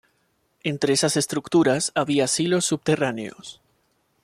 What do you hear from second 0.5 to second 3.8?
Entre esas estructuras había silos subterráneos.